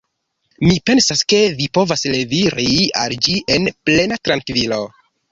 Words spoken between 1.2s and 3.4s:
ke vi povas liveri al ĝi